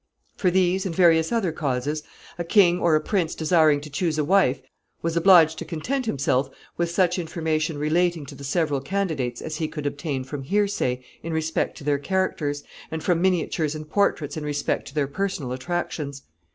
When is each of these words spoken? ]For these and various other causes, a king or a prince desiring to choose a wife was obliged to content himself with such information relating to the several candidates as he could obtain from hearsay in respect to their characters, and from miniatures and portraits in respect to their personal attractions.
]For 0.35 0.49
these 0.49 0.87
and 0.87 0.95
various 0.95 1.31
other 1.31 1.51
causes, 1.51 2.01
a 2.39 2.43
king 2.43 2.79
or 2.79 2.95
a 2.95 2.99
prince 2.99 3.35
desiring 3.35 3.79
to 3.81 3.89
choose 3.91 4.17
a 4.17 4.23
wife 4.25 4.59
was 5.03 5.15
obliged 5.15 5.59
to 5.59 5.63
content 5.65 6.07
himself 6.07 6.49
with 6.75 6.89
such 6.89 7.19
information 7.19 7.77
relating 7.77 8.25
to 8.25 8.33
the 8.33 8.43
several 8.43 8.81
candidates 8.81 9.43
as 9.43 9.57
he 9.57 9.67
could 9.67 9.85
obtain 9.85 10.23
from 10.23 10.41
hearsay 10.41 11.03
in 11.21 11.33
respect 11.33 11.77
to 11.77 11.83
their 11.83 11.99
characters, 11.99 12.63
and 12.89 13.03
from 13.03 13.21
miniatures 13.21 13.75
and 13.75 13.91
portraits 13.91 14.35
in 14.35 14.43
respect 14.43 14.87
to 14.87 14.95
their 14.95 15.05
personal 15.05 15.51
attractions. 15.51 16.23